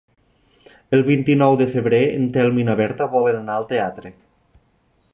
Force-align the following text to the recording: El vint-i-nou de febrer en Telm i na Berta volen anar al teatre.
El 0.97 1.03
vint-i-nou 1.09 1.59
de 1.61 1.69
febrer 1.77 2.01
en 2.15 2.27
Telm 2.39 2.59
i 2.63 2.67
na 2.71 2.79
Berta 2.83 3.11
volen 3.15 3.39
anar 3.45 3.59
al 3.61 3.71
teatre. 3.75 4.17